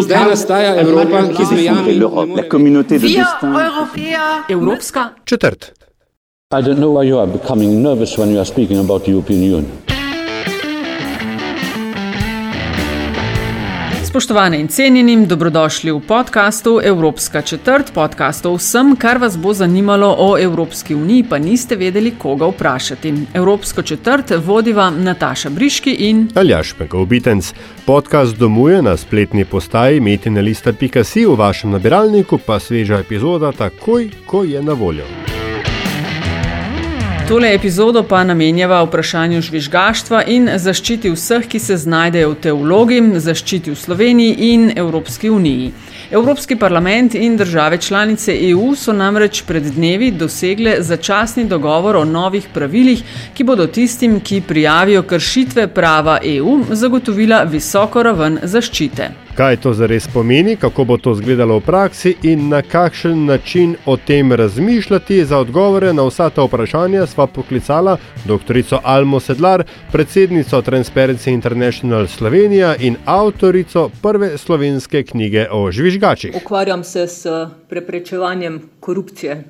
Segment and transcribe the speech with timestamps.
[0.00, 1.94] Zdaj nastaja Evropa, ki z mejami
[2.36, 3.54] la communauté de destin.
[4.48, 5.72] Evropska četrt.
[6.52, 9.42] I don't know why you are becoming nervous when you are speaking about the European
[9.42, 9.89] Union.
[14.10, 20.16] Spoštovane in cenjeni, dobrodošli v podkastu Evropska četrt, podcast o vsem, kar vas bo zanimalo
[20.18, 23.14] o Evropski uniji, pa niste vedeli, koga vprašati.
[23.34, 27.52] Evropsko četrt vodiva Nataša Briški in Aljaš Pekovitenc.
[27.86, 34.62] Podcast domuje na spletni postaji metinalista.si, v vašem nabiralniku pa sveža epizoda takoj, ko je
[34.62, 35.06] na voljo.
[37.30, 42.98] Tole epizodo pa namenjava vprašanju žvižgaštva in zaščiti vseh, ki se znajdejo v tej vlogi,
[43.22, 45.68] zaščiti v Sloveniji in Evropski uniji.
[46.10, 52.50] Evropski parlament in države članice EU so namreč pred dnevi dosegle začasni dogovor o novih
[52.54, 59.10] pravilih, ki bodo tistim, ki prijavijo kršitve prava EU, zagotovila visoko raven zaščite.
[59.40, 63.96] Kaj to zares pomeni, kako bo to izgledalo v praksi in na kakšen način o
[63.96, 65.24] tem razmišljati?
[65.24, 68.60] Za odgovore na vsa ta vprašanja sva poklicala dr.
[68.82, 76.36] Almo Sedlar, predsednico Transparency International Slovenija in avtorico prve slovenske knjige o žvižgačih.
[76.36, 77.26] Ukvarjam se s
[77.68, 79.44] preprečevanjem korupcije.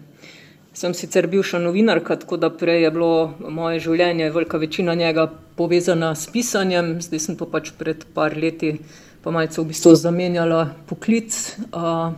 [0.73, 5.27] Sem sicer bivša novinarka, tako da prej je bilo moje življenje, velika večina njega
[5.59, 8.77] povezana s pisanjem, zdaj sem pa pač pred par leti
[9.21, 11.35] pa malce v bistvu zamenjala poklic,
[11.75, 12.13] uh,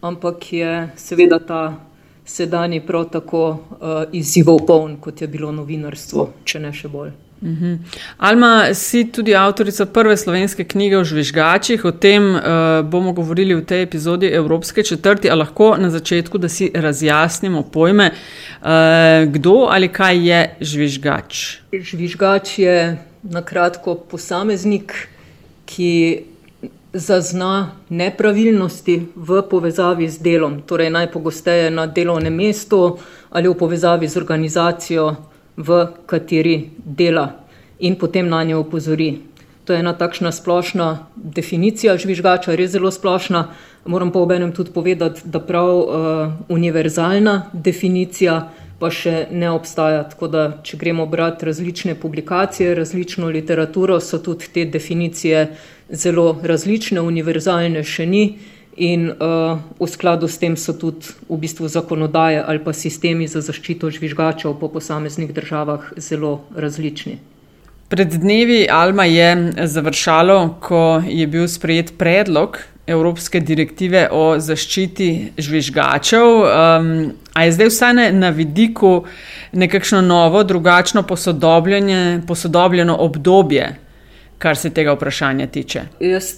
[0.00, 1.62] ampak je seveda ta
[2.24, 7.12] sedajni prav tako uh, izzivov poln, kot je bilo novinarstvo, če ne še bolj.
[7.42, 7.78] Uhum.
[8.18, 12.42] Alma, si tudi avtorica prve slovenske knjige o žvižgačih, o tem uh,
[12.86, 18.10] bomo govorili v tej epizodi Evropske četrti, a lahko na začetku, da si razjasnimo pojme,
[18.12, 18.68] uh,
[19.26, 21.42] kdo ali kaj je žvižgač.
[21.72, 22.76] Žvižgač je
[23.22, 24.94] na kratko posameznik,
[25.66, 26.22] ki
[26.92, 32.98] zazna nepravilnosti v povezavi z delom, torej najpogosteje na delovnem mestu
[33.30, 37.28] ali v povezavi z organizacijo, v kateri dela
[37.78, 39.18] in potem na njo opozori.
[39.64, 43.46] To je ena takšna splošna definicija žvižgača, res zelo splošna.
[43.86, 48.50] Moram pa obenem tudi povedati, da prav uh, univerzalna definicija
[48.82, 50.02] pa še ne obstaja.
[50.10, 55.46] Tako da, če gremo brati različne publikacije, različno literaturo, so tudi te definicije
[55.88, 58.24] zelo različne, univerzalne še ni.
[58.76, 63.44] In uh, v skladu s tem so tudi v bistvu zakonodaje ali pa sistemi za
[63.44, 67.18] zaščito žvižgačev po posameznih državah zelo različni.
[67.92, 72.56] Pred dnevi Alma je završalo, ko je bil sprejet predlog
[72.86, 76.24] Evropske direktive o zaščiti žvižgačev.
[76.24, 79.04] Um, a je zdaj vsaj na, na vidiku
[79.52, 81.04] nekakšno novo, drugačno
[82.26, 83.68] posodobljeno obdobje,
[84.38, 85.84] kar se tega vprašanja tiče?
[86.00, 86.32] Jaz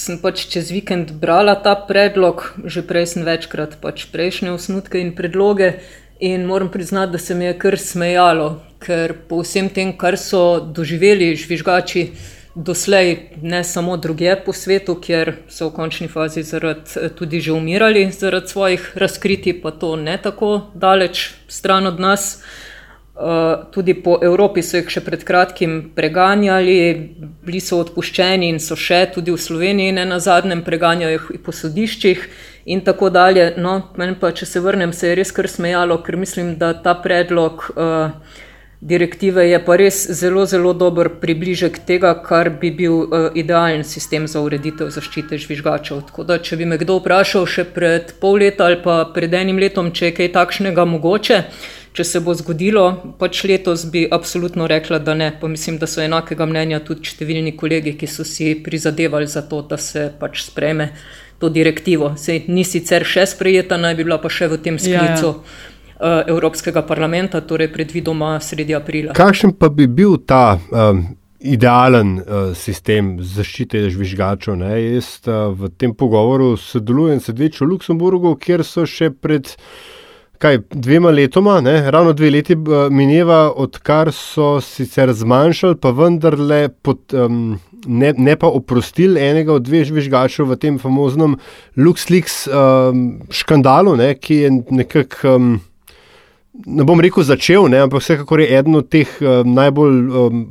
[0.00, 5.12] sem pač čez vikend brala ta predlog, že prej sem večkrat pač prejšnje osnutke in
[5.16, 5.80] predloge.
[6.20, 10.60] In moram priznati, da se mi je kar smejalo, ker po vsem tem, kar so
[10.60, 12.02] doživeli žvižgači,
[12.54, 17.52] doslej, ne samo druge po svetu, kjer so v končni fazi zaradi, eh, tudi že
[17.52, 22.42] umirali zaradi svojih razkritij, pa to ne tako daleč stran od nas.
[23.20, 26.76] Uh, tudi po Evropi so jih še pred kratkim preganjali,
[27.44, 31.52] bili so odpuščeni in so še tudi v Sloveniji, ne na zadnjem, preganjajo jih po
[31.52, 32.22] sodiščih
[32.72, 33.50] in tako dalje.
[33.60, 37.68] No, pa, če se vrnem, se je res kar smejalo, ker mislim, da ta predlog.
[37.76, 38.38] Uh,
[38.80, 44.24] direktive je pa res zelo, zelo dober približek tega, kar bi bil uh, idealen sistem
[44.28, 46.00] za ureditev zaščite žvižgačev.
[46.08, 49.60] Tako da, če bi me kdo vprašal še pred pol leta ali pa pred enim
[49.60, 51.42] letom, če je kaj takšnega mogoče.
[51.90, 52.84] Če se bo zgodilo,
[53.18, 55.32] pač letos bi absolutno rekla, da ne.
[55.40, 59.64] Pa mislim, da so enakega mnenja tudi številni kolegi, ki so si prizadevali za to,
[59.66, 60.92] da se pač spreme
[61.42, 62.12] to direktivo.
[62.20, 65.34] Sej ni sicer še sprejeta, naj bi bila pa še v tem sklicu.
[65.34, 65.68] Ja, ja.
[66.00, 69.12] Eh, Evropskega parlamenta, torej predvidoma sredi aprila.
[69.12, 71.02] Kakšen pa bi bil ta um,
[71.44, 74.56] idealen uh, sistem zaščite žvižgačev?
[74.62, 74.70] Ne?
[74.80, 79.52] Jaz uh, v tem pogovoru sodelujem sedeč v Luksemburgu, kjer so še pred.
[80.40, 82.54] Kaj, dvema letoma, ne, ravno dve leti
[82.90, 89.66] mineva, odkar so sicer zmanjšali, pa vendarle pod, um, ne, ne pa oprostili enega od
[89.68, 91.34] dveh žvižgačev v tem famoznem
[91.76, 95.34] LuxLeaks um, škandalu, ne, ki je nekako.
[95.34, 95.52] Um,
[96.66, 100.42] ne bom rekel začel, ne, ampak vsekakor je eden od teh uh, najbolj um,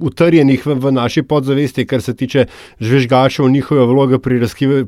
[0.00, 2.46] utrjenih v, v naši podzavesti, kar se tiče
[2.80, 4.40] žvižgačev, njihove vloge pri,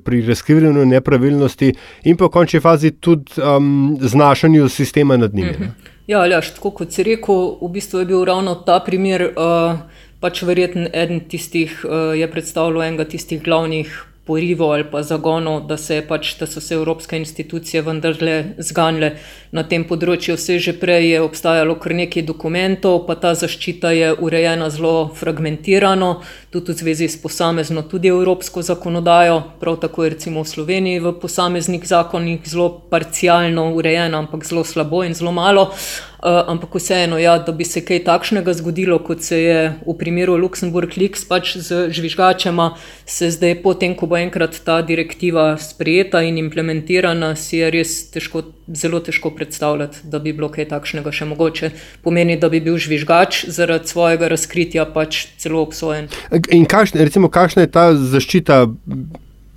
[0.04, 1.72] pri razkrivanju nepravilnosti
[2.04, 5.52] in pa v končni fazi tudi um, znašanju sistema nad njimi.
[5.52, 5.70] -hmm.
[6.06, 9.22] Ja, až tako kot si rekel, v bistvu je bil ravno ta primer.
[9.36, 9.78] Uh,
[10.20, 11.84] pač verjetno eden tistih
[12.18, 15.78] je predstavljal enega tistih glavnih porivov ali pa zagonov, da,
[16.08, 19.14] pač, da so se evropske institucije vendarle zganile
[19.56, 20.36] na tem področju.
[20.36, 26.10] Vse že prej je obstajalo kar nekaj dokumentov, pa ta zaščita je urejena zelo fragmentirano,
[26.52, 29.40] tudi v zvezi s posamezno, tudi evropsko zakonodajo.
[29.62, 35.02] Prav tako je recimo v Sloveniji v posameznih zakonih zelo parcialno urejena, ampak zelo slabo
[35.08, 35.70] in zelo malo.
[36.18, 40.34] Uh, ampak vseeno, ja, da bi se kaj takšnega zgodilo, kot se je v primeru
[40.34, 42.72] Luksemburg Leaks pač z žvižgačema,
[43.06, 48.42] se zdaj, potem, ko bo enkrat ta direktiva sprejeta in implementirana, si je res težko,
[48.66, 51.70] zelo težko predstavljati, da bi bilo kaj takšnega še mogoče.
[52.02, 56.10] Pomeni, da bi bil žvižgač zaradi svojega razkritja pač celo obsojen.
[56.50, 58.64] In kakšne, recimo, kakšna je ta zaščita?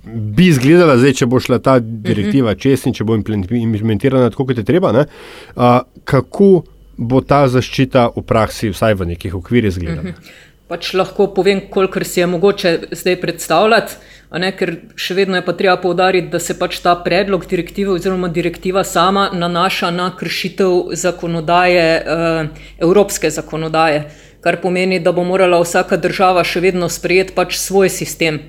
[0.04, 2.62] Bi izgledala, zdaj, če bo šla ta direktiva uh -huh.
[2.62, 6.64] čez in če bo implementirana tako, kot je treba, uh, kako
[6.96, 10.08] bo ta zaščita v praksi, vsaj v nekih okvirih, izgledala.
[10.08, 10.32] Uh -huh.
[10.68, 13.92] Pač lahko povem, kolikor si je mogoče zdaj predstavljati,
[14.40, 18.28] ne, ker še vedno je pa treba povdariti, da se pač ta predlog direktive oziroma
[18.28, 22.46] direktiva sama nanaša na kršitev zakonodaje, uh,
[22.78, 24.10] evropske zakonodaje,
[24.40, 28.40] kar pomeni, da bo morala vsaka država še vedno sprejeti pač svoj sistem.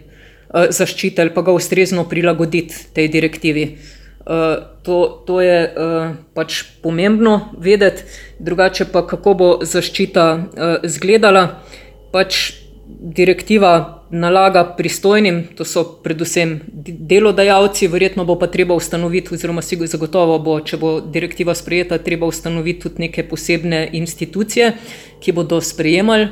[0.53, 3.77] Eh, zaščite ali pa ga ustrezno prilagoditi tej direktivi.
[4.23, 4.55] Uh,
[4.87, 8.05] to, to je uh, pač pomembno vedeti,
[8.39, 10.27] drugače pa kako bo zaščita
[10.87, 11.41] izgledala.
[12.13, 12.53] Pač
[12.87, 20.37] direktiva nalaga pristojnim, to so predvsem delodajalci, verjetno bo pa treba ustanoviti, oziroma si zagotovo
[20.39, 24.71] bo, če bo direktiva sprejeta, treba ustanoviti tudi neke posebne institucije,
[25.19, 26.29] ki bodo sprejemali,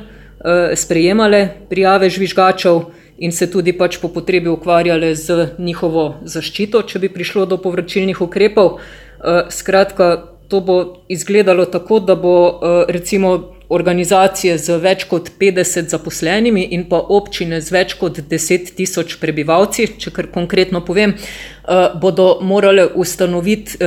[0.78, 7.12] sprejemale prijave žvižgačev in se tudi pač po potrebi ukvarjale z njihovo zaščito, če bi
[7.12, 8.78] prišlo do povračilnih ukrepov.
[9.22, 10.76] Eh, skratka, to bo
[11.08, 17.60] izgledalo tako, da bo eh, recimo organizacije z več kot 50 zaposlenimi in pa občine
[17.62, 23.78] z več kot 10 tisoč prebivalci, če kar konkretno povem, eh, bodo morale ustanoviti,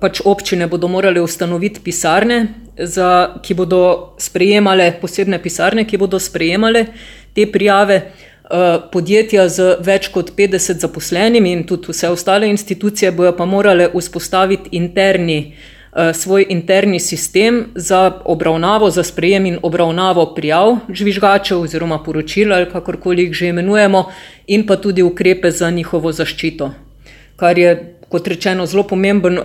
[0.00, 2.40] pač občine bodo morale ustanoviti pisarne,
[2.78, 3.82] za, ki bodo
[4.22, 6.86] sprejemale posebne pisarne, ki bodo sprejemale
[7.34, 8.00] te prijave.
[8.48, 13.90] Eh, podjetja z več kot 50 zaposlenimi in tudi vse ostale institucije bojo pa morale
[13.92, 15.52] vzpostaviti interni,
[15.92, 22.70] eh, svoj interni sistem za obravnavo, za sprejem in obravnavo prijav žvižgačev oziroma poročil ali
[22.72, 24.04] kakorkoli jih že imenujemo
[24.46, 26.70] in pa tudi ukrepe za njihovo zaščito,
[27.36, 29.44] kar je kot rečeno, zelo pomemben uh,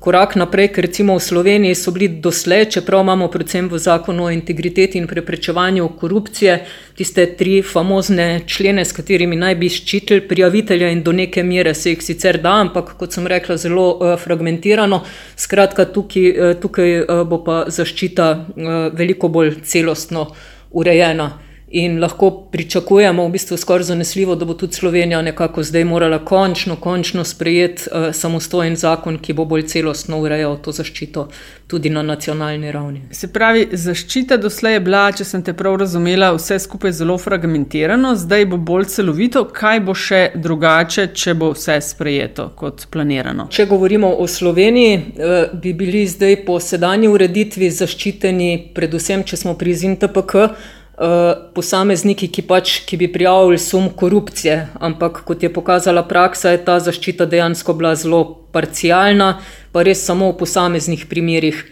[0.00, 4.30] korak naprej, ker recimo v Sloveniji so bili doslej, čeprav imamo predvsem v zakonu o
[4.30, 6.58] integriteti in preprečevanju korupcije,
[6.96, 11.94] tiste tri famozne člene, s katerimi naj bi ščitili prijavitelja in do neke mere se
[11.94, 15.00] jih sicer da, ampak kot sem rekla, zelo uh, fragmentirano.
[15.36, 20.28] Skratka, tukaj, uh, tukaj uh, bo pa zaščita uh, veliko bolj celostno
[20.76, 21.32] urejena
[21.68, 26.76] in lahko pričakujemo, v bistvu skoraj zanesljivo, da bo tudi Slovenija nekako zdaj morala končno,
[26.76, 31.28] končno sprejeti uh, samostojen zakon, ki bo bolj celostno urejal to zaščito
[31.66, 33.00] tudi na nacionalni ravni.
[33.10, 38.14] Se pravi, zaščita doslej je bila, če sem te prav razumela, vse skupaj zelo fragmentirano,
[38.16, 39.46] zdaj bo bolj celovito.
[39.54, 43.48] Kaj bo še drugače, če bo vse sprejeto kot planirano?
[43.50, 49.58] Če govorimo o Sloveniji, uh, bi bili zdaj po sedanji ureditvi zaščiteni, predvsem, če smo
[49.58, 50.48] pri ZNTPK.
[50.94, 56.60] Eh, posamezniki, ki, pač, ki bi prijavili sum korupcije, ampak kot je pokazala praksa, je
[56.62, 58.20] ta zaščita dejansko bila zelo
[58.54, 59.40] parcialna,
[59.74, 61.64] pa res samo v posameznih primerjih.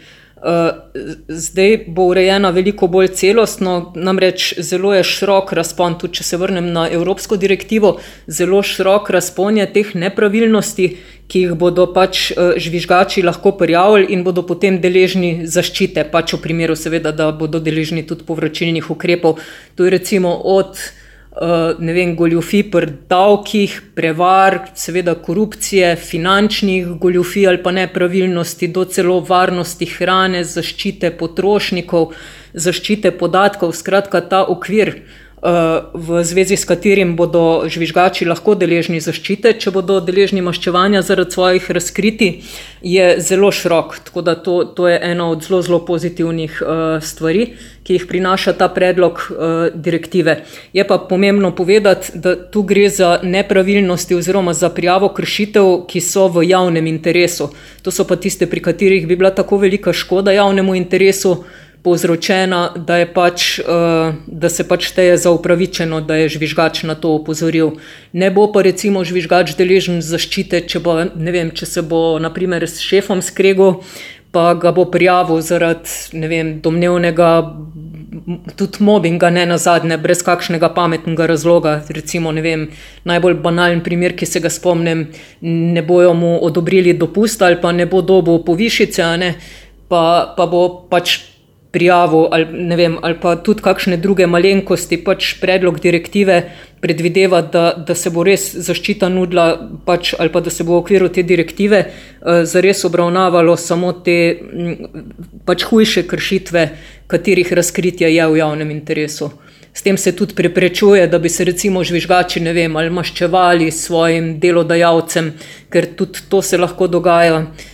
[0.45, 0.73] Eh,
[1.29, 6.73] zdaj bo urejena veliko bolj celostno, namreč zelo je širok razpon, tudi če se vrnem
[6.75, 7.93] na Evropsko direktivo,
[8.27, 10.89] zelo širok razpon je teh nepravilnosti,
[11.31, 16.43] ki jih bodo pač eh, žvižgači lahko prijavili in bodo potem deležni zaščite, pač v
[16.43, 19.39] primeru, seveda, da bodo deležni tudi povračilnih ukrepov.
[19.79, 20.75] To je recimo od
[21.79, 29.21] ne vem, goljufi pri davkih, prevar, seveda korupcije, finančnih goljufij ali pa nepravilnosti, do celo
[29.21, 32.13] varnosti hrane, zaščite potrošnikov,
[32.53, 34.95] zaščite podatkov, skratka ta okvir
[35.43, 41.71] v zvezi s katerim bodo žvižgači lahko deležni zaščite, če bodo deležni maščevanja zaradi svojih
[41.75, 42.37] razkritij,
[42.87, 43.97] je zelo širok.
[44.07, 47.49] Tako da to, to je ena od zelo, zelo pozitivnih uh, stvari,
[47.83, 50.37] ki jih prinaša ta predlog uh, direktive.
[50.73, 56.29] Je pa pomembno povedati, da tu gre za nepravilnosti oziroma za prijavo kršitev, ki so
[56.31, 57.51] v javnem interesu.
[57.83, 61.43] To so pa tiste, pri katerih bi bila tako velika škoda javnemu interesu
[61.83, 67.17] povzročena, da, pač, uh, da se pač šteje za upravičeno, da je žvižgač na to
[67.19, 67.77] opozoril.
[68.13, 72.79] Ne bo pa recimo žvižgač deležen zaščite, če, bo, vem, če se bo naprimer s
[72.83, 73.81] šefom skregal,
[74.33, 77.33] pa ga bo prijavil zaradi vem, domnevnega
[78.57, 81.81] tudi mobbinga, ne na zadnje, brez kakšnega pametnega razloga.
[81.91, 82.69] Recimo, vem,
[83.09, 85.09] najbolj banalen primer, ki se ga spomnim,
[85.43, 89.35] ne bojo mu odobrili dopust ali pa ne bo dobo povišice,
[89.89, 90.03] pa,
[90.37, 91.32] pa bo pač
[91.73, 96.43] prijavo ali, vem, ali pa tudi kakšne druge malenkosti, pač predlog direktive
[96.83, 99.47] predvideva, da, da se bo res zaščita nudila,
[99.87, 104.19] pač, ali pa da se bo v okviru te direktive uh, zares obravnavalo samo te
[105.49, 106.69] pač hujše kršitve,
[107.09, 109.33] katerih razkritje je v javnem interesu.
[109.73, 114.35] S tem se tudi preprečuje, da bi se recimo žvižgači ne vem, ali maščevali svojim
[114.41, 115.33] delodajalcem,
[115.73, 117.39] ker tudi to se lahko dogaja.
[117.41, 117.72] Uh,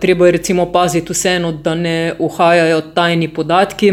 [0.00, 3.92] treba je recimo paziti vseeno, da ne uhajajo tajni podatki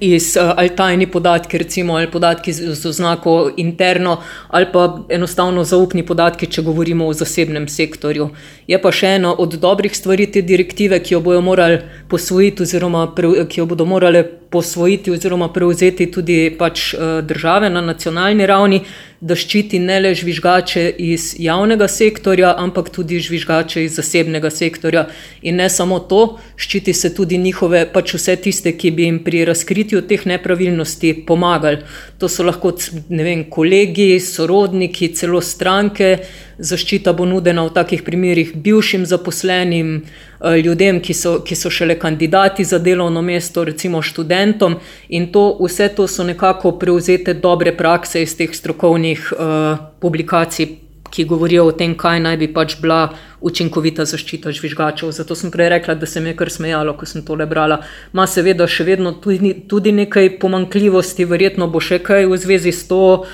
[0.00, 5.64] iz uh, ali tajni podatki, recimo ali podatki z, z oznako interno, ali pa enostavno
[5.64, 8.28] zaupni podatki, če govorimo o zasebnem sektorju.
[8.66, 11.78] Je pa še ena od dobrih stvari te direktive, ki jo bodo morali
[12.08, 17.80] posvojiti, oziroma pre, ki jo bodo morali posvojiti oziroma prevzeti tudi pač, uh, države na
[17.80, 18.82] nacionalni ravni
[19.20, 25.06] da ščiti ne le žvižgače iz javnega sektorja, ampak tudi žvižgače iz zasebnega sektorja.
[25.42, 29.44] In ne samo to, ščiti se tudi njihove, pač vse tiste, ki bi jim pri
[29.48, 31.80] razkritju teh nepravilnosti pomagali.
[32.20, 32.74] To so lahko
[33.08, 36.18] vem, kolegi, sorodniki, celo stranke.
[36.58, 40.02] Zaščita bo nudena v takih primerih bivšim zaposlenim,
[40.40, 44.76] Eh, ljudem, ki so, ki so šele kandidati za delovno mesto, recimo študentom.
[45.08, 50.68] In to, vse to so nekako prevzete dobre prakse iz teh strokovnih uh, publikacij,
[51.10, 55.12] ki govorijo o tem, kaj naj bi pač bila učinkovita zaščita žvižgačev.
[55.12, 57.80] Zato sem prej rekla, da se mi je kar smejalo, ko sem to lebrala.
[58.12, 62.84] Ma seveda še vedno tudi, tudi nekaj pomankljivosti, verjetno bo še kaj v zvezi s
[62.90, 63.24] to.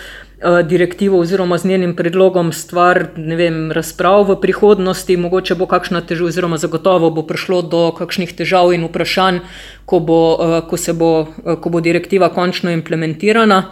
[0.44, 6.28] Eh, direktivo oziroma z njenim predlogom stvar vem, razprav v prihodnosti, mogoče bo kakšna težava,
[6.28, 9.38] oziroma zagotovo bo prišlo do kakšnih težav in vprašanj,
[9.86, 11.12] ko bo, eh, ko bo,
[11.46, 13.62] eh, ko bo direktiva končno implementirana.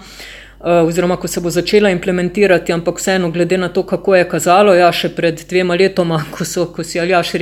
[0.61, 4.93] Oziroma, ko se bo začela implementirati, ampak vseeno, glede na to, kako je kazalo, ja,
[4.93, 7.33] še pred dvema letoma, ko so, ko si, Aljaš,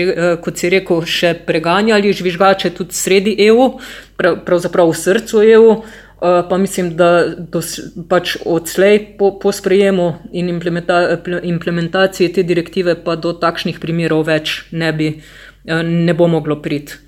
[0.41, 3.73] kot si rekel, še preganjali žvižgače tudi sredi EU,
[4.17, 10.49] pravzaprav v srcu EU, Eh, pa mislim, da dos, pač odslej po, po sprejemu in
[10.49, 16.59] implementa, implementaciji te direktive pa do takšnih primerov več ne, bi, eh, ne bo moglo
[16.63, 16.99] priti.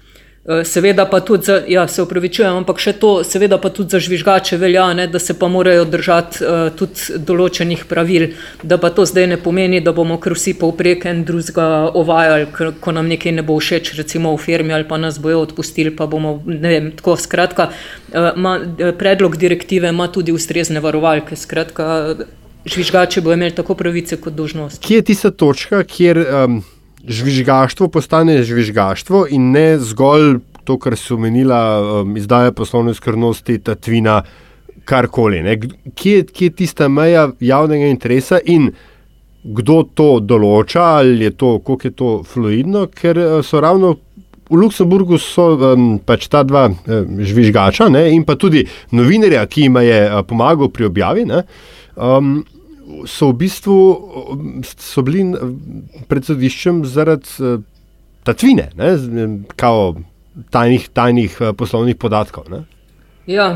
[0.45, 3.99] Eh, seveda pa tudi za, ja, se upravičujem, ampak še to, seveda pa tudi za
[4.01, 8.25] žvižgače velja, ne, da se pa morajo držati uh, tudi določenih pravil,
[8.65, 12.97] da pa to zdaj ne pomeni, da bomo kar vsi povprek en drugega ovajali, ko
[12.97, 16.39] nam nekaj ne bo všeč, recimo v firmi ali pa nas bojo odpustili, pa bomo,
[16.49, 18.57] ne vem, tako skratka, uh, ma,
[18.97, 22.17] predlog direktive ima tudi ustrezne varovalke, skratka,
[22.65, 24.81] žvižgače bo imeli tako pravice kot dožnost.
[24.89, 26.63] Kje je tista točka, kjer um
[27.09, 33.75] žvižgaštvo postane žvižgaštvo in ne zgolj to, kar so menila um, izdaja poslovne skrbnosti, ta
[33.75, 34.21] tvina,
[34.85, 35.41] karkoli.
[35.95, 38.71] Kje, kje je tista meja javnega interesa in
[39.43, 43.97] kdo to določa, ali je to, kako je to fluidno, ker uh, so ravno.
[44.51, 49.69] V Luksemburgu so um, pač ta dva um, žvižgača ne, in pa tudi novinarja, ki
[49.69, 51.27] jim je uh, pomagal pri objavi.
[51.31, 51.45] Ne,
[51.95, 52.41] um,
[53.07, 53.77] so v bistvu
[54.79, 55.25] so bili
[56.09, 57.61] pred sodiščem zaradi uh,
[58.27, 59.95] tatvine, ne, kao
[60.51, 62.51] tajnih, tajnih uh, poslovnih podatkov.
[62.53, 62.65] Ne.
[63.27, 63.53] Ja.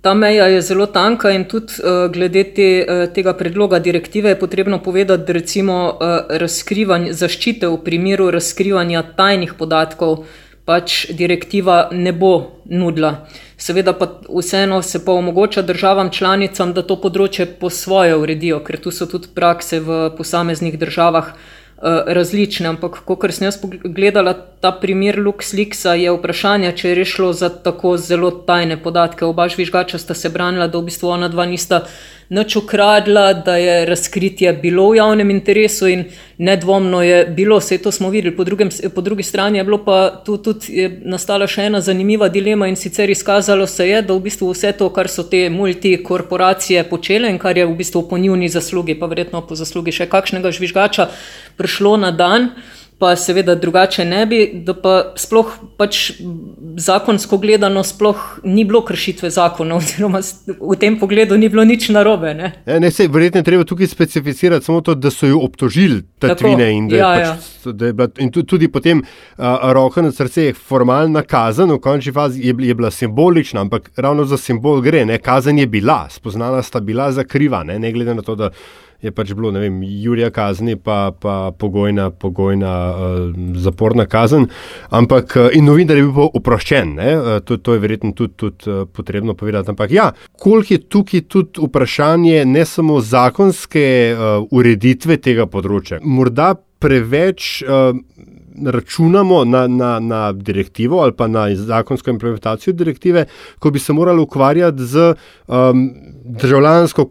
[0.00, 4.38] Ta meja je zelo tanka, in tudi uh, glede te, uh, tega predloga direktive je
[4.38, 10.24] potrebno povedati, da recimo uh, zaščite v primeru razkrivanja tajnih podatkov
[10.66, 13.10] pač direktiva ne bo nudila.
[13.10, 18.60] Uh, Seveda pa vseeno se pa omogoča državam članicam, da to področje po svoje uredijo,
[18.64, 22.68] ker tu so tudi prakse v posameznih državah uh, različne.
[22.68, 27.96] Ampak, ko sem jaz pogledala ta primer LuxLeaksa, je vprašanje, če je rešilo za tako
[27.96, 29.24] zelo tajne podatke.
[29.24, 31.84] Oba žvižgača sta se branila, da v bistvu ona dva nista
[32.28, 36.04] nič ukradla, da je razkritje bilo v javnem interesu in
[36.38, 38.34] nedvomno je bilo, vse to smo videli.
[38.36, 42.66] Po, drugem, po drugi strani je bilo pa tu tudi nastala še ena zanimiva dilema
[42.66, 47.30] in sicer izkazalo se je, da v bistvu vse to, kar so te multikorporacije počele
[47.30, 51.06] in kar je v bistvu po njuni zaslugi, pa verjetno po zaslugi še kakšnega žvižgača,
[51.56, 52.50] prišlo na dan
[52.98, 56.12] pa seveda drugače ne bi, da pa sploh pač
[56.76, 60.22] zakonsko gledano sploh ni bilo kršitve zakona, oziroma
[60.60, 62.32] v tem pogledu ni bilo nič narobe.
[62.34, 66.34] Ne, ja, ne se verjetno treba tukaj specificirati samo to, da so jo obtožili ta
[66.34, 67.72] tvine in da, ja, pač, ja.
[67.72, 69.44] da je bila in tudi potem uh,
[69.76, 74.24] roka na srce je formalna kazen, v končni fazi je, je bila simbolična, ampak ravno
[74.24, 78.14] za simbol gre, ne, kazen je bila, spoznana sta bila za kriva, ne, ne glede
[78.14, 78.50] na to, da
[79.02, 83.16] je pač bilo, ne vem, Jurija kazni, pa, pa pogojna, pogojna uh,
[83.60, 84.48] zaporna kazen.
[84.90, 88.84] Ampak uh, in novinar je bil oproščen, uh, to, to je verjetno tudi, tudi uh,
[88.88, 89.72] potrebno povedati.
[89.74, 96.54] Ampak ja, koliko je tukaj tudi vprašanje ne samo zakonske uh, ureditve tega področja, morda
[96.80, 97.60] preveč.
[97.66, 98.00] Uh,
[98.64, 103.24] računamo na, na, na direktivo ali pa na zakonsko implementacijo direktive,
[103.58, 105.14] ko bi se morali ukvarjati z
[105.46, 105.90] um,
[106.24, 107.04] državljansko,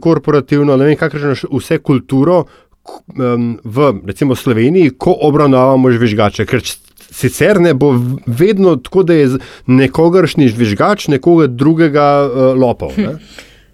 [0.00, 6.46] korporativno, ne vem, kakršno vse kulturo um, v recimo Sloveniji, ko obravnavamo žvižgače.
[6.46, 6.62] Ker
[7.14, 7.94] sicer ne bo
[8.26, 12.94] vedno tako, da je nekogaršnji žvižgač nekoga drugega uh, lopov.
[12.96, 13.16] Ne?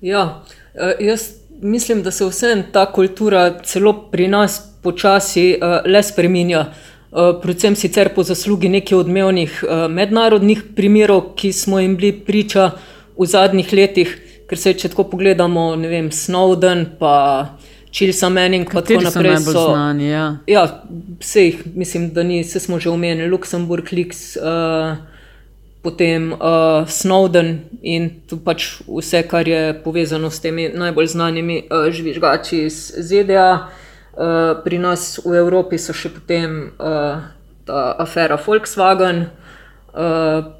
[0.01, 0.43] Ja,
[0.75, 1.29] uh, jaz
[1.63, 6.67] mislim, da se vseeno ta kultura celo pri nas počasi uh, le spreminja.
[7.11, 12.71] Eh, predvsem sicer po zaslugi nekaj odmevnih eh, mednarodnih primerov, ki smo jim bili priča
[13.19, 14.13] v zadnjih letih,
[14.47, 17.57] ker se če tako pogledamo, ne vem, Snowden, pa
[17.91, 19.41] Chilsa Manning, pa tako naprej.
[19.43, 20.29] So znani, ja.
[20.47, 20.65] ja,
[21.19, 24.37] vse jih, mislim, da ni, vse smo že omenili, Luksemburg, Liks.
[24.39, 25.07] Uh,
[25.81, 28.11] Potem uh, Snowden in
[28.45, 33.47] pač vse, kar je povezano s temi najbolj znanimi uh, žvižgači iz ZDA.
[33.55, 33.79] Uh,
[34.21, 37.23] Eh, pri nas v Evropi so še potem uh,
[37.65, 39.31] ta afera Volkswagen,
[39.97, 40.51] uh,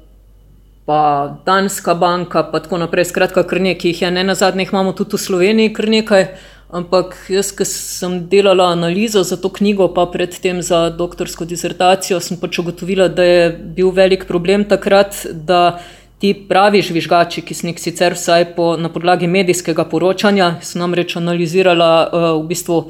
[0.89, 1.01] pa
[1.45, 3.11] Danska banka, pa tako naprej.
[3.13, 6.25] Skratka, kar nekaj jih je, ne na zadnje, imamo tudi v Sloveniji kar nekaj.
[6.71, 12.41] Ampak jaz, ki sem delala analizo za to knjigo, pa predtem za doktorsko disertacijo, sem
[12.41, 15.83] pač ugotovila, da je bil velik problem takrat, da
[16.17, 21.19] ti pravi žvižgači, ki so nek sicer vsaj po, na podlagi medijskega poročanja, sem namreč
[21.19, 22.85] analizirala uh, v bistvu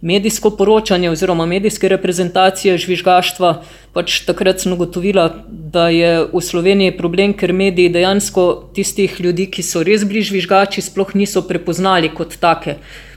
[0.00, 3.62] medijsko poročanje oziroma medijske reprezentacije žvižgaštva.
[3.92, 9.64] Pač takrat sem ugotovila, da je v Sloveniji problem, ker mediji dejansko tistih ljudi, ki
[9.64, 12.76] so res bili žvižgači, sploh niso prepoznali kot take.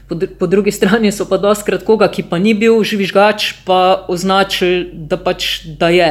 [0.10, 4.88] Po, po drugi strani so pa doskrat koga, ki pa ni bil žvižgač, pa označili,
[4.94, 6.10] da pač da je.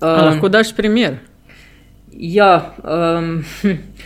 [0.00, 1.18] Um, lahko daš primer?
[2.14, 2.72] Ja.
[2.80, 3.44] Um,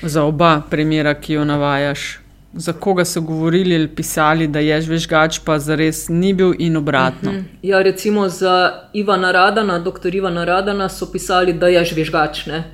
[0.03, 2.24] Za oba primera, ki jo navajaš
[2.57, 7.31] za koga so govorili ali pisali, da je žvižgač, pa zares ni bil in obratno.
[7.31, 7.45] Uh mhm.
[7.45, 7.59] -huh.
[7.63, 10.15] Ja, recimo za Ivana Radana, dr.
[10.15, 12.65] Ivana Radana, so pisali, da je žvižgač, ne?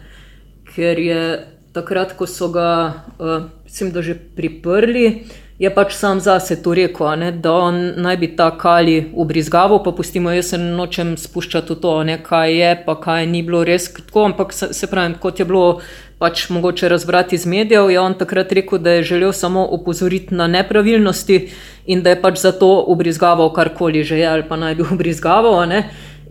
[0.75, 5.25] ker je takrat, ko so ga, uh, mislim, da že priprli.
[5.61, 9.93] Je pač sam zase to rekel, ne, da on naj bi ta kali ubrizgaval, pa
[9.93, 13.91] pustimo, jaz se nočem spuščati v to, ne, kaj je, pa kaj ni bilo res
[13.93, 15.81] tako, ampak se, se pravi, kot je bilo
[16.21, 20.47] pač mogoče razbrati iz medijev, je on takrat rekel, da je želel samo opozoriti na
[20.47, 21.49] nepravilnosti
[21.87, 25.65] in da je pač zato ubrizgaval karkoli že je ali pa naj bi ubrizgaval.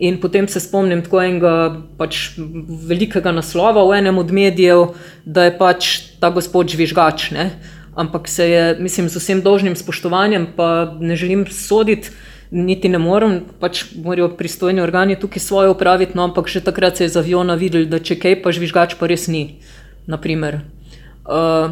[0.00, 2.38] In potem se spomnim tako enega pač
[2.88, 7.30] velikega naslova v enem od medijev, da je pač ta gospod žvižgač.
[7.36, 7.50] Ne?
[7.94, 12.14] Ampak se je, mislim, z vsem dolžnim spoštovanjem, pa ne želim soditi,
[12.50, 17.04] niti ne morem, pač morajo pristojni organi tukaj svoje upraviti, no, ampak že takrat se
[17.04, 19.60] je za aviona videl, da če kaj, pa žvižgač pa res ni.
[20.10, 20.60] Naprimer.
[21.24, 21.70] Uh,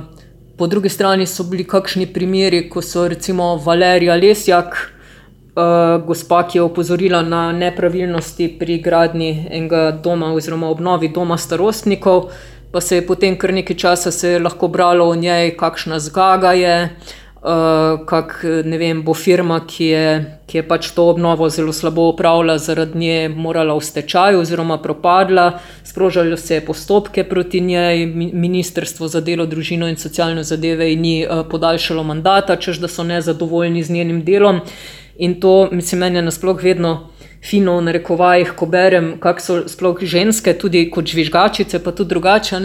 [0.59, 6.59] po drugi strani so bili kakšni primeri, ko so recimo Valerija Lesjak, uh, gospa, ki
[6.59, 12.31] je opozorila na nepravilnosti pri gradni enega doma oziroma obnovi doma starostnikov,
[12.73, 16.77] pa se je potem kar nekaj časa lahko bralo o njej, kakšna zgaga je.
[16.85, 20.07] Uh, uh, kak, ne vem, bo firma, ki je,
[20.47, 25.61] ki je pač to obnovo zelo slabo upravljala, zaradi nje morala v stečaj oziroma propadla,
[25.85, 31.17] sprožali se je postopke proti njej, Ministrstvo za delo, družino in socialne zadeve in ni
[31.27, 34.61] uh, podaljšalo mandata, čež da so nezadovoljni z njenim delom.
[35.19, 37.11] In to, mislim, meni je nasploh vedno
[37.43, 42.61] fino v narekovajih, ko berem, kako so sploh ženske, tudi kot žvižgačice, pa tudi drugače,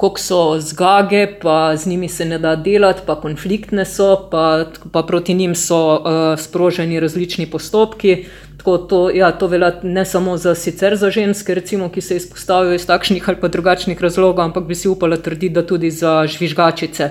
[0.00, 5.02] kako so zgage, pa z njimi se ne da delati, pa konfliktne so, pa, pa
[5.02, 8.24] proti njim so uh, sproženi različni postopki.
[8.56, 12.74] Tako to, ja, to velja ne samo za sicer za ženske, recimo, ki se izpostavijo
[12.74, 17.10] iz takšnih ali pa drugačnih razlogov, ampak bi si upala trditi, da tudi za žvižgačice.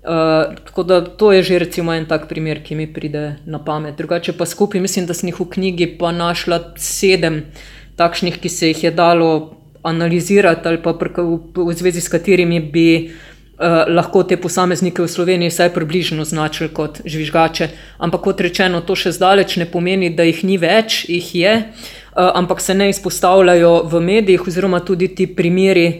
[0.00, 3.98] Uh, tako da to je že recimo en tak primer, ki mi pride na pamet.
[3.98, 7.42] Drugače pa skupaj, mislim, da sem jih v knjigi pa našla sedem
[7.96, 12.88] takšnih, ki se jih je dalo analizirati ali pa v, v zvezi s katerimi bi
[13.06, 17.68] uh, lahko te posameznike v Sloveniji vsaj približno označili kot žvižgače.
[17.98, 22.30] Ampak kot rečeno, to še zdaleč ne pomeni, da jih ni več, jih je, uh,
[22.34, 25.90] ampak se ne izpostavljajo v medijih oziroma tudi ti primeri.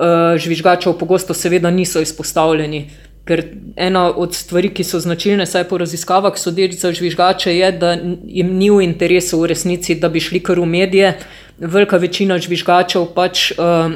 [0.00, 2.86] Uh, žvižgačev pogosto, seveda, niso izpostavljeni.
[3.28, 3.42] Ker
[3.76, 7.92] ena od stvari, ki so značilne, saj po raziskavah sodeč za žvižgače, je, da
[8.24, 11.12] jim ni v interesu v resnici, da bi šli kar v medije.
[11.60, 13.92] Velika večina žvižgačev pač uh,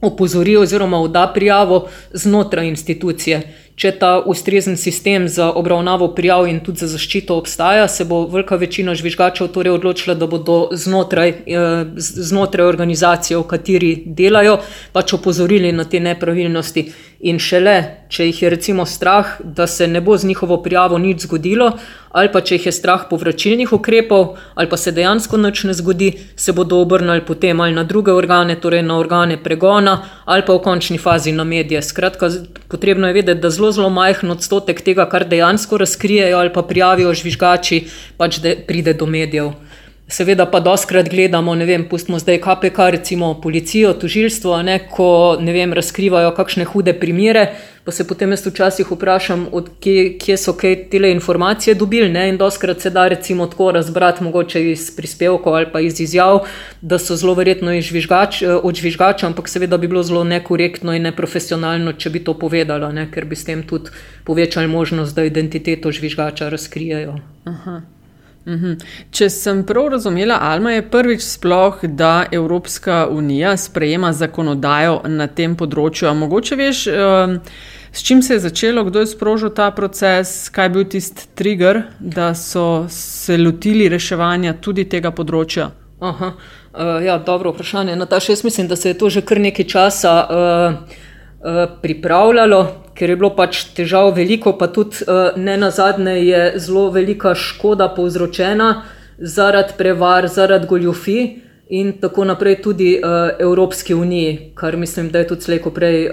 [0.00, 3.40] opozori oziroma vda prijavo znotraj institucije,
[3.76, 8.56] če ta ustrezen sistem za obravnavo prijav in tudi za zaščito obstaja, se bo velika
[8.56, 14.58] večina žvižgačev torej odločila, da bodo znotraj, eh, znotraj organizacije, v kateri delajo,
[14.92, 16.92] pač opozorili na te nepravilnosti.
[17.24, 21.24] In šele, če jih je recimo strah, da se ne bo z njihovo prijavo nič
[21.24, 21.70] zgodilo,
[22.12, 26.10] ali pa če jih je strah povračilnih ukrepov, ali pa se dejansko nič ne zgodi,
[26.36, 30.62] se bodo obrnili potem ali na druge organe, torej na organe pregona, ali pa v
[30.68, 31.80] končni fazi na medije.
[31.82, 32.28] Skratka,
[32.68, 37.14] potrebno je vedeti, da zelo, zelo majhen odstotek tega, kar dejansko razkrijejo ali pa prijavijo
[37.16, 37.86] žvižgači,
[38.20, 39.54] pač pride do medijev.
[40.08, 45.52] Seveda pa doskrat gledamo, ne vem, pustimo zdaj KPK, recimo policijo, tožilstvo, ne, ko ne
[45.52, 47.48] vem, razkrivajo kakšne hude primere,
[47.84, 49.48] pa se potem jaz včasih vprašam,
[49.82, 52.06] kje, kje so kaj te informacije dobili.
[52.08, 56.46] Ne, in doskrat se da recimo tako razbrati, mogoče iz prispevkov ali pa iz izjav,
[56.80, 61.92] da so zelo verjetno žvižgač, od žvižgača, ampak seveda bi bilo zelo nekorektno in neprofesionalno,
[61.98, 63.90] če bi to povedala, ne, ker bi s tem tudi
[64.24, 67.18] povečali možnost, da identiteto žvižgača razkrijajo.
[67.44, 67.80] Aha.
[68.46, 68.72] Mhm.
[69.10, 75.56] Če sem prav razumela, Alma je prvič sploh, da Evropska unija sprejema zakonodajo na tem
[75.58, 76.06] področju.
[76.08, 76.82] A mogoče veš,
[77.92, 81.82] s čim se je začelo, kdo je sprožil ta proces, kaj je bil tisti trigger,
[81.98, 85.70] da so se lotili reševanja tudi tega področja?
[86.00, 87.96] Aha, uh, ja, dobro vprašanje.
[87.96, 90.98] Nataša, jaz mislim, da se je to že kar nekaj časa uh,
[91.82, 96.88] pripravljalo ker je bilo pač težav veliko, pa tudi uh, ne na zadnje je zelo
[96.90, 98.70] velika škoda povzročena
[99.18, 101.18] zaradi prevar, zaradi goljufi
[101.76, 106.04] in tako naprej tudi uh, Evropski uniji, kar mislim, da je tudi slejko prej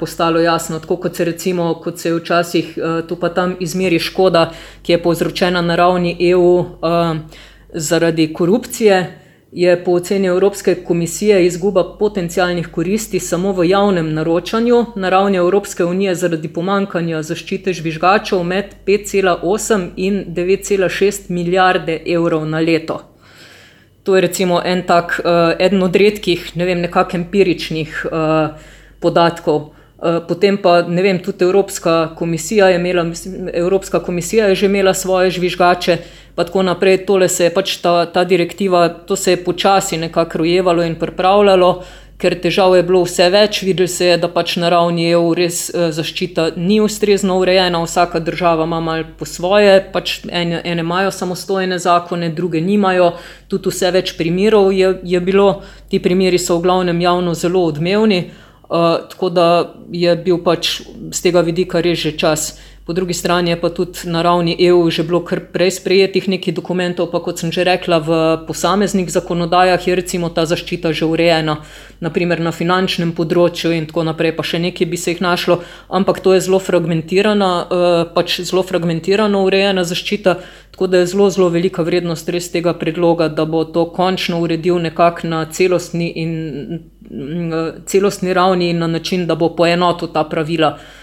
[0.00, 0.78] postalo jasno.
[0.80, 4.50] Tako kot se recimo, kot se je včasih tu pa tam izmeri škoda,
[4.82, 6.64] ki je povzročena na ravni EU
[7.74, 9.21] zaradi korupcije
[9.52, 15.84] je po oceni Evropske komisije izguba potencijalnih koristi samo v javnem naročanju na ravni Evropske
[15.84, 23.00] unije zaradi pomankanja zaščite žvižgačev med 5,8 in 9,6 milijarde evrov na leto.
[24.02, 28.56] To je recimo en tak, uh, eden od redkih, ne vem, nekakšnih empiričnih uh,
[29.00, 29.74] podatkov.
[30.02, 34.66] Eh, potem pa, ne vem, tudi Evropska komisija je imela, mislim, Evropska komisija je že
[34.66, 35.98] imela svoje žvižgače,
[36.34, 37.06] pa tako naprej.
[37.06, 41.84] Tole se je pač ta, ta direktiva, to se je počasi nekako rojevalo in pripravljalo,
[42.18, 43.62] ker težav je bilo vse več.
[43.62, 48.18] Videli se je, da pač na ravni EU res eh, zaščita ni ustrezno urejena, vsaka
[48.18, 53.12] država ima malo po svoje, pač ene, ene imajo samostojne zakone, druge nimajo.
[53.46, 58.24] Tudi vse več primerov je, je bilo, ti primeri so v glavnem javno zelo odmevni.
[58.72, 60.80] Uh, tako da je bil pač
[61.12, 62.56] z tega vidika res že čas.
[62.86, 66.54] Po drugi strani je pa tudi na ravni EU že bilo kar prej sprejetih nekaj
[66.54, 68.10] dokumentov, pa kot sem že rekla, v
[68.46, 71.62] posameznih zakonodajah je recimo ta zaščita že urejena,
[72.02, 75.62] naprimer na finančnem področju in tako naprej, pa še nekaj bi se jih našlo,
[75.94, 80.34] ampak to je zelo fragmentirana, uh, pač zelo fragmentirano urejena zaščita,
[80.74, 84.82] tako da je zelo, zelo velika vrednost res tega predloga, da bo to končno uredil
[84.82, 86.34] nekako na celostni in
[87.86, 91.01] celostni ravni in na način, da bo poenotil ta pravila, eh,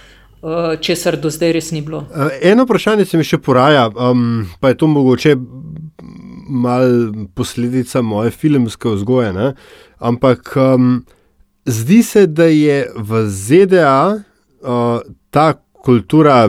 [0.82, 2.06] česar do zdaj res ni bilo.
[2.16, 5.36] Eh, eno vprašanje se mi še poraja, um, pa je to mogoče
[6.50, 9.34] mal posledica moje filmske vzgoje.
[9.34, 9.54] Ne?
[10.00, 11.04] Ampak um,
[11.66, 15.54] zdi se, da je v ZDA uh, ta
[15.86, 16.48] kultura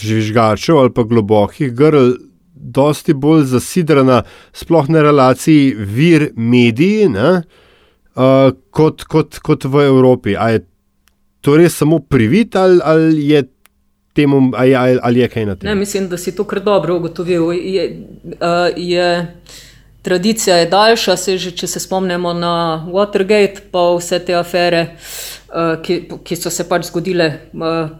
[0.00, 2.16] žvižgačev ali pa globokih grl.
[2.58, 10.34] Dosti bolj zasidrana, sploh na relaciji vir-mediji, uh, kot, kot, kot v Evropi.
[10.36, 10.64] Ali je
[11.48, 13.42] to res samo privit ali, ali je
[14.12, 15.70] temu, ali, ali, ali je kaj na tem?
[15.70, 17.52] Ne, mislim, da si to kar dobro ugotovil.
[17.52, 17.84] Je,
[18.76, 19.08] je,
[20.02, 24.86] tradicija je daljša, se že, če se spomnimo na Watergate, pa vse te afere.
[25.84, 25.94] Ki,
[26.28, 27.30] ki so se pač zgodile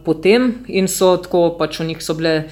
[0.05, 2.43] potem, in so tako, pač o njih so bile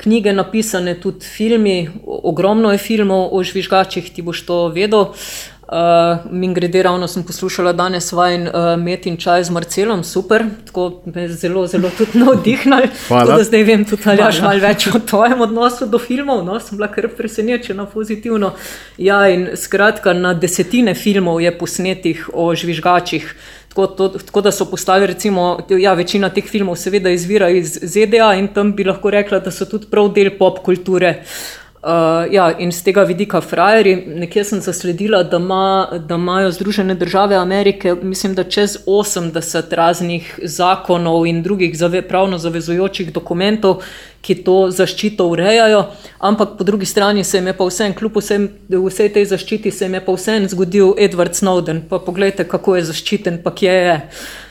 [0.00, 5.10] knjige napisane, tudi filmi, ogromno je filmov o žvižgačih, ti boš to vedel.
[5.12, 10.04] Uh, Uh, Min grede, ravno sem poslušala danes vajen uh, met in čaj z Marcelom,
[10.04, 12.86] super, tako me zelo, zelo tudi navdihnil.
[13.08, 16.86] Da zdaj vem tudi aljaš malo več o tvojem odnosu do filmov, no, sem bila
[16.94, 18.52] kar presenečena pozitivno.
[18.98, 23.34] Ja, in skratka, na desetine filmov je posnetih o žvižgačih.
[23.74, 28.36] Tako, to, tako da so postavili, recimo, ja, večina teh filmov seveda izvira iz ZDA
[28.38, 31.16] in tam bi lahko rekla, da so tudi prav del pop kulture.
[31.18, 36.50] Uh, Uh, ja, in z tega vidika, frajeri, nekje sem zasledila, da, ma, da imajo
[36.50, 43.84] Združene države Amerike, mislim, da čez 80 raznih zakonov in drugih zave, pravno zavezujočih dokumentov,
[44.18, 45.84] ki to zaščito urejajo,
[46.18, 49.86] ampak po drugi strani se jim je pa vsem, kljub vsem, vsej tej zaščiti, se
[49.86, 51.84] jim je pa vsem zgodil Edward Snowden.
[51.86, 53.96] Pa poglejte, kako je zaščiten, pa kje je.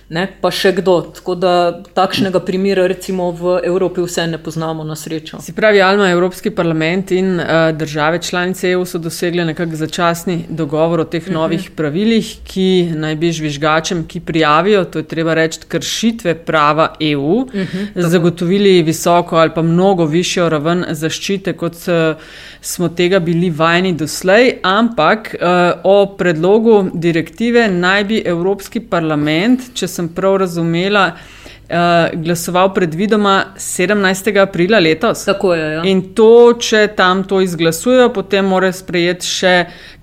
[0.09, 0.99] Ne, pa še kdo.
[1.17, 1.51] Tako da
[1.97, 5.39] takšnega primera recimo v Evropi vse ne poznamo na srečo.
[5.41, 10.99] Si pravi, Alma, Evropski parlament in uh, države članice EU so dosegli nekak začasni dogovor
[10.99, 11.35] o teh uh mhm.
[11.35, 11.41] -huh.
[11.41, 17.39] novih pravilih, ki naj bi žvižgačem, ki prijavijo, to je treba reči, kršitve prava EU,
[17.39, 22.21] uh -huh, zagotovili visoko ali pa mnogo višjo raven zaščite, kot uh,
[22.61, 25.47] smo tega bili vajeni doslej, ampak uh,
[25.83, 34.31] o predlogu direktive naj bi Evropski parlament, če sem prav razumela, uh, glasoval predvidoma 17.
[34.41, 35.25] aprila letos.
[35.25, 35.67] Tako je.
[35.73, 35.84] Ja.
[35.89, 39.53] In to, če tam to izglasujejo, potem mora sprejeti še,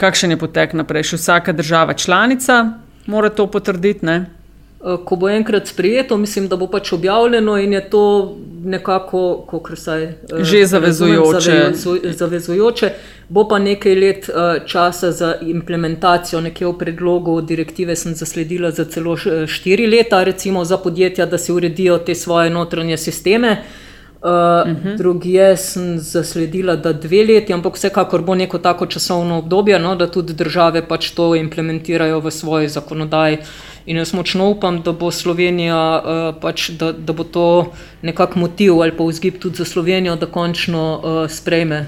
[0.00, 1.12] kakšen je potek naprej.
[1.12, 2.62] Še vsaka država članica
[3.07, 4.07] mora to potrditi.
[4.07, 4.24] Ne?
[4.85, 9.77] Eh, ko bo enkrat sprejeto, mislim, da bo pač objavljeno in je to nekako, kako
[9.77, 11.73] saj, eh, že zavezujoče.
[12.16, 12.90] zavezujoče.
[13.29, 18.85] Bo pa nekaj let eh, časa za implementacijo, nekje v predlogu direktive sem zasledila za
[18.85, 19.16] celo
[19.47, 23.62] štiri leta, recimo za podjetja, da si uredijo te svoje notranje sisteme.
[24.23, 24.97] Uh, uh -huh.
[24.97, 29.97] Drugi je, sem zasledila, da dve leti, ampak vsekakor bo neko tako časovno obdobje, no,
[29.97, 33.38] da tudi države pač to implementirajo v svoji zakonodaji.
[33.87, 38.81] In jaz močno upam, da bo Slovenija, uh, pač, da, da bo to nekako motiv
[38.81, 41.87] ali pa vzgib tudi za Slovenijo, da končno uh, sprejme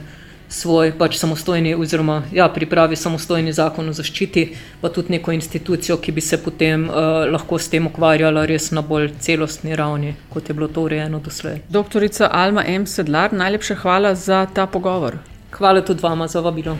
[0.48, 4.44] svoj pač samostojni, oziroma ja, pripravi samostojni zakon o zaščiti,
[4.80, 8.82] pa tudi neko institucijo, ki bi se potem uh, lahko s tem ukvarjala res na
[8.82, 11.62] bolj celostni ravni, kot je bilo to urejeno doslej.
[11.68, 12.86] Doktorica Alma M.
[12.86, 15.18] Sedlar, najlepša hvala za ta pogovor.
[15.54, 16.76] Hvala tudi vama za vabilo.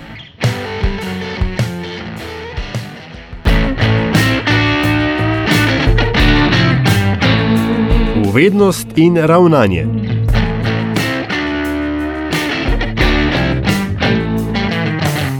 [8.34, 9.86] Uvednost in ravnanje.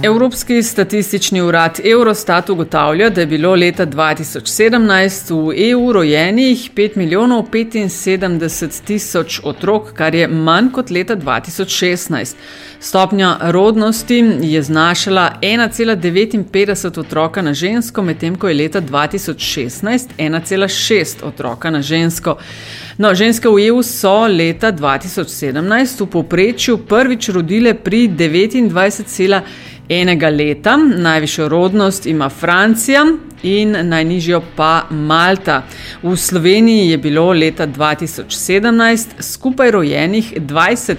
[0.05, 7.45] Evropski statistični urad Eurostat ugotavlja, da je bilo leta 2017 v EU rojenih 5 milijonov
[7.53, 12.35] 75 tisoč otrok, kar je manj kot leta 2016.
[12.81, 21.71] Stopnja rodnosti je znašala 1,59 otroka na žensko, medtem ko je leta 2016 1,6 otroka
[21.71, 22.37] na žensko.
[22.99, 30.77] No, ženske v EU so leta 2017 v povprečju prvič rodile pri 29,1 enega leta.
[30.77, 33.05] Najvišjo rodnost ima Francija
[33.43, 35.63] in najnižjo pa Malta.
[36.03, 40.97] V Sloveniji je bilo leta 2017 skupaj rojenih 20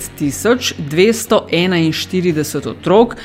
[0.80, 3.15] 241 otrok.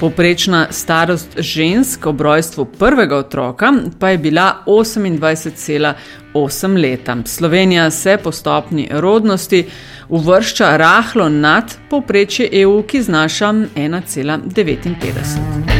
[0.00, 7.16] Poprečna starost žensk ob rojstvu prvega otroka pa je bila 28,8 leta.
[7.24, 9.66] Slovenija se po stopni rodnosti
[10.10, 15.79] uvršča rahlo nad povprečje EU, ki znaša 1,59.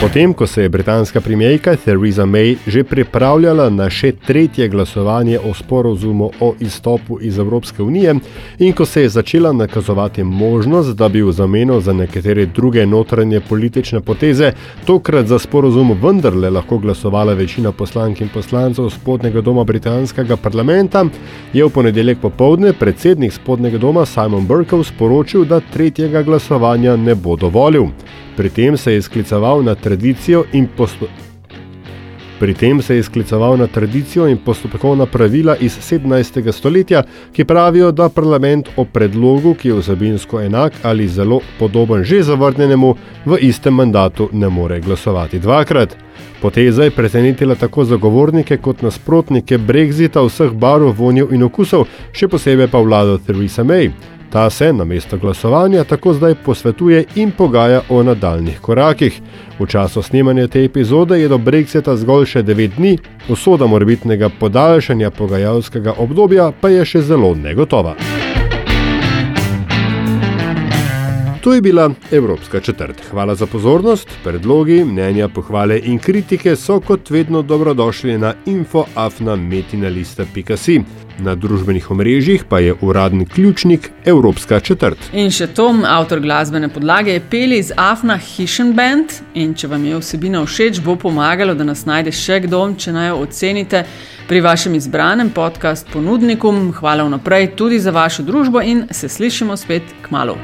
[0.00, 5.54] Potem, ko se je britanska premijejka Theresa May že pripravljala na še tretje glasovanje o
[5.54, 8.14] sporozumu o izstopu iz Evropske unije
[8.58, 13.40] in ko se je začela nakazovati možnost, da bi v zameno za nekatere druge notranje
[13.40, 14.52] politične poteze
[14.84, 21.04] tokrat za sporozum vendarle lahko glasovala večina poslank in poslancev spodnega doma britanskega parlamenta,
[21.52, 27.36] je v ponedeljek popovdne predsednik spodnega doma Simon Burkov sporočil, da tretjega glasovanja ne bo
[27.36, 27.88] dovolil.
[28.36, 31.26] Pri tem se je skliceval na tradicijo in postopek.
[32.38, 36.52] Pri tem se je skliceval na tradicijo in postopkovna pravila iz 17.
[36.52, 42.22] stoletja, ki pravijo, da parlament o predlogu, ki je vsebinsko enak ali zelo podoben že
[42.22, 42.94] zavrnjenemu,
[43.24, 45.96] v istem mandatu ne more glasovati dvakrat.
[46.42, 52.68] Poteza je presenetila tako zagovornike kot nasprotnike Brexita vseh barv, vonjev in okusov, še posebej
[52.68, 53.90] pa vlado Theresa May.
[54.30, 59.20] Ta se na mesto glasovanja tako zdaj posvetuje in pogaja o nadaljnih korakih.
[59.58, 65.10] V času snemanja te epizode je do Brexita zgolj še 9 dni, usoda morbitnega podaljšanja
[65.10, 67.94] pogajalskega obdobja pa je še zelo negotova.
[71.46, 73.02] To je bila Evropska četrt.
[73.10, 74.08] Hvala za pozornost.
[74.24, 80.80] Predlogi, mnenja, pohvale in kritike so kot vedno dobrodošli na infoafnametinalista.si.
[81.18, 84.98] Na družbenih omrežjih pa je uradni ključnik Evropska četrt.
[85.12, 89.12] In še Tom, avtor glasbene podlage, je pel iz Afna Hishen Band.
[89.34, 93.08] In če vam je vsebina všeč, bo pomagalo, da nas najde še kdo, če naj
[93.12, 93.86] jo ocenite
[94.26, 96.72] pri vašem izbranem podkastu ponudniku.
[96.80, 100.34] Hvala vnaprej tudi za vašo družbo in se slišimo spet k malu.